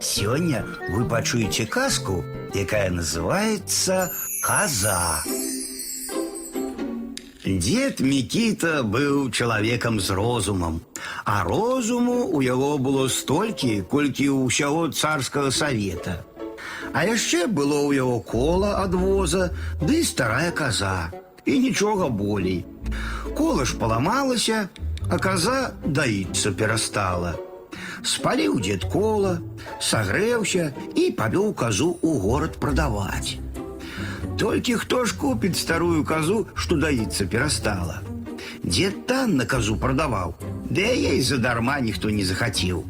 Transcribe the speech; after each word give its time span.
Сегодня 0.00 0.64
вы 0.88 1.04
пачуеце 1.04 1.66
казку, 1.66 2.24
якая 2.54 2.90
называется 2.90 4.10
«Коза». 4.42 5.22
Дед 7.44 8.00
Микита 8.00 8.82
быў 8.82 9.30
чалавекам 9.30 10.00
з 10.00 10.10
розумам, 10.10 10.80
а 11.24 11.44
розуму 11.44 12.24
у 12.32 12.40
яго 12.40 12.78
было 12.78 13.08
столькі, 13.08 13.82
колькі 13.82 14.28
ў 14.32 14.48
ўсяго 14.48 14.88
царскага 14.88 15.52
савета. 15.52 16.24
А 16.92 17.04
яшчэ 17.04 17.44
было 17.44 17.84
ў 17.84 18.00
яго 18.00 18.20
кола 18.20 18.80
ад 18.80 18.96
воза, 18.96 19.52
ды 19.84 20.00
старая 20.04 20.50
коза. 20.52 21.12
І 21.44 21.58
нічога 21.60 22.08
болей. 22.08 22.64
Кола 23.36 23.64
ж 23.64 23.76
паламалася, 23.76 24.68
а 25.10 25.18
коза 25.18 25.72
даіцца 25.84 26.52
перастала. 26.52 27.36
Спаліў 28.03 28.59
дзед 28.61 28.85
кола, 28.91 29.39
сагрэўся 29.79 30.71
і 30.95 31.11
павёў 31.19 31.53
казу 31.53 31.89
ў 32.03 32.11
горад 32.25 32.57
прадаваць. 32.61 33.37
Толькі 34.37 34.75
хто 34.81 35.05
ж 35.05 35.15
купіць 35.15 35.57
старую 35.59 36.03
казу, 36.03 36.47
што 36.55 36.75
даіцца 36.75 37.25
перастала. 37.25 38.01
Дзед 38.65 39.05
танна 39.07 39.45
казу 39.45 39.77
прадаваў, 39.77 40.35
ды 40.69 40.81
яе 40.81 41.21
задарма 41.21 41.79
ніхто 41.79 42.09
не 42.09 42.25
захацеў. 42.25 42.83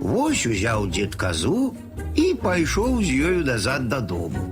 Вось 0.00 0.46
узяў 0.46 0.86
дзед 0.92 1.16
казу 1.18 1.74
і 2.14 2.26
пайшоў 2.42 3.02
з 3.02 3.10
ёю 3.30 3.40
назад 3.44 3.88
дадому. 3.88 4.44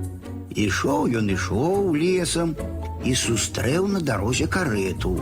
Ішоў 0.56 1.12
ён 1.20 1.30
ішоў 1.30 1.94
лесам 1.94 2.56
і 3.04 3.14
сустрэў 3.14 3.86
на 3.86 4.00
дарозе 4.00 4.46
карету. 4.46 5.16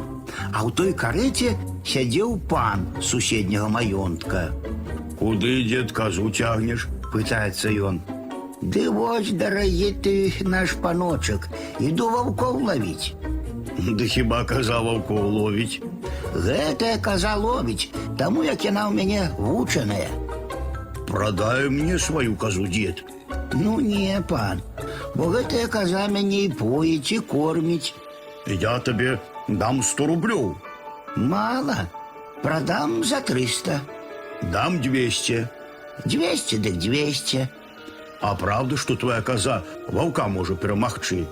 А 0.52 0.64
ў 0.64 0.70
той 0.72 0.92
кареце 0.92 1.54
сядзеў 1.84 2.40
пан 2.48 2.88
суседняга 3.00 3.68
маёнтка. 3.68 4.50
Куды 5.18 5.62
дзед 5.64 5.92
казу 5.92 6.30
цягнеш? 6.30 6.88
пытаецца 7.14 7.70
ён. 7.88 8.02
Ды 8.74 8.88
вось, 8.90 9.30
дарагі 9.40 9.90
ты 10.04 10.14
наш 10.54 10.74
паночак, 10.82 11.46
іду 11.78 12.10
ваўкоў 12.10 12.64
лавіць. 12.68 13.14
Ды 13.98 14.08
хіба 14.10 14.42
каза 14.50 14.80
ваўкоў 14.86 15.22
ловіць? 15.36 15.82
Гэтая 16.34 16.96
каза 17.06 17.34
ловіць, 17.38 17.90
таму 18.18 18.42
як 18.46 18.66
яна 18.66 18.88
ў 18.90 18.92
мяне 18.98 19.22
вучаная. 19.38 20.10
Прадай 21.10 21.68
мне 21.70 21.98
сваю 21.98 22.34
казу, 22.34 22.66
дзед. 22.66 23.04
Ну 23.54 23.78
не, 23.78 24.18
пан, 24.28 24.62
бо 25.14 25.30
гэтая 25.34 25.66
каза 25.68 26.06
мяне 26.08 26.44
і 26.48 26.54
поіць 26.58 27.12
і 27.12 27.18
корміць. 27.18 27.94
Я 28.46 28.78
табе 28.78 29.18
дам 29.48 29.82
сто 29.82 30.06
рублёў. 30.06 30.54
Мала, 31.16 31.86
прадам 32.42 33.04
за 33.04 33.20
трыста. 33.20 33.80
Дам 34.52 34.80
двести. 34.80 35.48
Двести 36.04 36.56
дык 36.56 36.78
двести. 36.78 37.48
А 38.20 38.34
правда, 38.34 38.76
што 38.76 38.96
твоя 38.96 39.20
каза 39.22 39.62
ваўка 39.88 40.28
можа 40.28 40.56
перамагчы? 40.56 41.24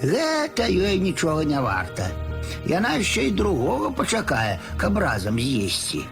Гэта 0.00 0.70
ёй 0.70 0.98
нічога 0.98 1.44
не 1.44 1.60
варта. 1.60 2.08
Яна 2.66 2.96
яшчэ 2.96 3.28
і 3.28 3.36
другога 3.36 3.90
пачакае, 3.92 4.58
каб 4.80 4.98
разам 4.98 5.36
з'есці. 5.36 6.06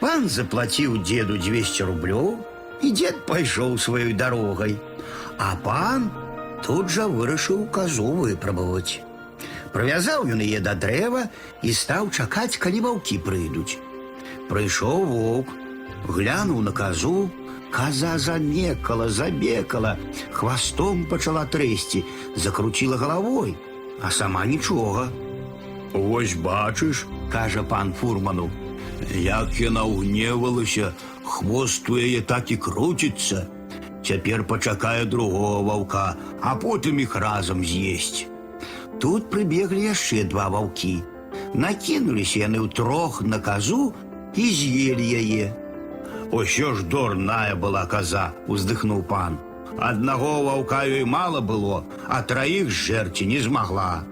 Пан 0.00 0.28
заплаціў 0.28 0.98
деду 1.06 1.38
200 1.38 1.86
рублёў, 1.88 2.36
і 2.82 2.92
дзед 2.92 3.24
пайшоў 3.26 3.78
сваёй 3.78 4.12
дарогай. 4.12 4.76
А 5.38 5.56
пан 5.64 6.10
тут 6.66 6.90
жа 6.90 7.08
вырашыў 7.08 7.66
казу 7.70 8.06
выпрабаваць. 8.20 9.00
Прывязаў 9.72 10.28
ён 10.32 10.40
яе 10.40 10.60
да 10.60 10.74
дрэва 10.74 11.28
і 11.62 11.72
стаў 11.72 12.10
чакаць, 12.10 12.56
калі 12.56 12.80
ваўкі 12.86 13.18
прыйдуць. 13.26 13.76
Прыйшоў 14.48 15.04
воўк, 15.04 15.50
глянуў 16.08 16.62
на 16.64 16.72
казу, 16.72 17.28
Каза 17.70 18.18
занекала, 18.18 19.08
забекала, 19.08 19.98
хвастом 20.32 21.04
пачала 21.04 21.44
трэсці, 21.44 22.04
закруціла 22.36 22.96
галавой, 22.96 23.56
а 24.00 24.10
сама 24.10 24.46
нічога. 24.46 25.10
Вось 25.92 26.34
бачыш, 26.34 27.04
кажа 27.32 27.62
пан 27.62 27.92
фурману, 27.92 28.50
як 29.12 29.60
яна 29.60 29.84
ўгневалася, 29.84 30.94
хвост 31.30 31.90
у 31.90 31.98
яе 31.98 32.20
так 32.20 32.50
і 32.50 32.56
круціцца. 32.56 33.46
Цяпер 34.06 34.46
пачакае 34.46 35.04
другого 35.04 35.62
ваўка, 35.66 36.14
а 36.40 36.54
потым 36.54 37.02
іх 37.02 37.16
разам 37.16 37.64
з'есць. 37.64 38.26
Тут 39.02 39.30
прыбеглі 39.30 39.82
яшчэ 39.90 40.24
два 40.30 40.48
ваўкі. 40.48 41.02
Накінуліся 41.54 42.46
яны 42.46 42.62
ўтрох 42.66 43.22
на 43.22 43.38
казу 43.42 43.92
і 44.34 44.44
з'елі 44.46 45.06
яе. 45.20 45.46
Усё 46.32 46.74
ж 46.74 46.86
дурная 46.86 47.54
была 47.54 47.86
коза, 47.86 48.32
уздыхнуў 48.46 49.02
пан. 49.02 49.38
Аднаго 49.78 50.42
ваўка 50.42 50.84
ёй 50.86 51.04
мала 51.04 51.40
было, 51.40 51.84
а 52.08 52.22
траіх 52.22 52.70
зжерці 52.70 53.26
не 53.26 53.40
змагла. 53.40 54.04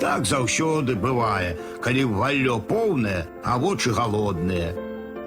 Так 0.00 0.26
заўсёды 0.26 0.96
бывае, 0.96 1.56
калі 1.80 2.04
валлё 2.16 2.58
поўнае, 2.58 3.26
а 3.44 3.58
вочы 3.58 3.92
галодныя. 3.92 4.74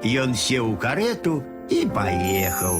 Ён 0.05 0.35
сеў 0.37 0.71
у 0.73 0.77
карету 0.77 1.41
і 1.69 1.85
паехаў. 1.95 2.77